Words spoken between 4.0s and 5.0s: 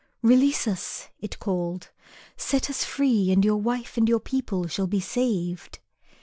your people shall be